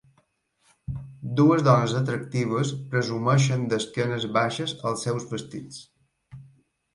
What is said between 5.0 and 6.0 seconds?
seus vestits.